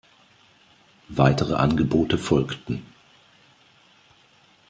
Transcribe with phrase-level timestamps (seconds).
[1.09, 2.81] Weitere Angebote folgten.